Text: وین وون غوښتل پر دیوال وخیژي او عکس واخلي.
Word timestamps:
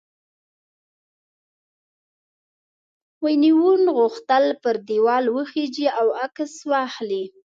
وین 3.23 3.43
وون 3.59 3.81
غوښتل 3.97 4.45
پر 4.63 4.75
دیوال 4.89 5.25
وخیژي 5.35 5.87
او 5.99 6.07
عکس 6.25 6.53
واخلي. 6.71 7.23